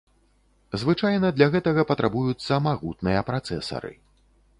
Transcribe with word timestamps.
Звычайна 0.83 1.29
для 1.37 1.47
гэтага 1.55 1.85
патрабуюцца 1.91 2.57
магутныя 2.69 3.21
працэсары. 3.29 3.93